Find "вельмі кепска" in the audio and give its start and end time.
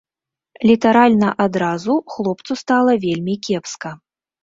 3.09-3.97